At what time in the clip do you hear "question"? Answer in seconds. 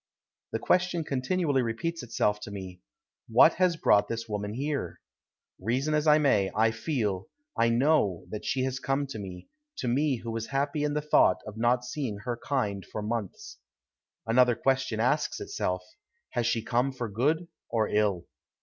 0.57-1.03, 14.55-14.99